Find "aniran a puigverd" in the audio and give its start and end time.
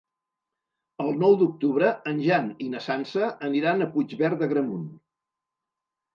3.51-4.43